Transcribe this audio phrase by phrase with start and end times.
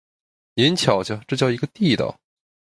[0.55, 2.19] 您瞧瞧，这叫一个地道！